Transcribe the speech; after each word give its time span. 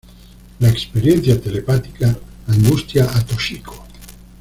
La 0.61 0.69
experiencia 0.71 1.39
telepática 1.39 2.17
angustia 2.47 3.03
a 3.15 3.23
Toshiko. 3.23 3.85